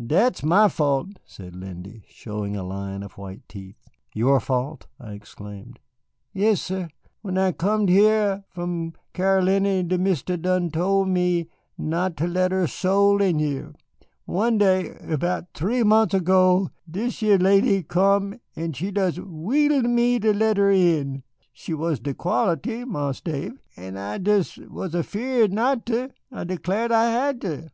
Dat's 0.00 0.44
my 0.44 0.68
fault," 0.68 1.18
said 1.24 1.56
Lindy, 1.56 2.04
showing 2.06 2.54
a 2.56 2.62
line 2.62 3.02
of 3.02 3.18
white 3.18 3.42
teeth. 3.48 3.88
"Your 4.14 4.38
fault," 4.38 4.86
I 5.00 5.14
exclaimed. 5.14 5.80
"Yassir. 6.32 6.90
When 7.22 7.36
I 7.36 7.50
comed 7.50 7.88
here 7.88 8.44
from 8.50 8.92
Caroliny 9.14 9.82
de 9.82 9.98
Mistis 9.98 10.40
done 10.40 10.70
tole 10.70 11.06
me 11.06 11.48
not 11.76 12.16
ter 12.16 12.28
let 12.28 12.52
er 12.52 12.68
soul 12.68 13.20
in 13.20 13.40
hyah. 13.40 13.72
One 14.26 14.58
day 14.58 14.94
erbout 15.02 15.46
three 15.54 15.82
mont's 15.82 16.14
ergo, 16.14 16.70
dis 16.88 17.20
yer 17.20 17.38
lady 17.38 17.82
come 17.82 18.38
en 18.54 18.72
she 18.74 18.92
des 18.92 19.20
wheedled 19.20 19.90
me 19.90 20.20
ter 20.20 20.32
let 20.32 20.56
her 20.56 20.70
in. 20.70 21.24
She 21.52 21.74
was 21.74 21.98
de 21.98 22.14
quality, 22.14 22.84
Marse 22.84 23.20
Dave, 23.22 23.60
and 23.76 23.98
I 23.98 24.18
was 24.18 24.92
des' 24.92 24.98
afeard 25.00 25.52
not 25.52 25.84
ter. 25.84 26.10
I 26.30 26.44
declar' 26.44 26.92
I 26.92 27.10
hatter. 27.10 27.68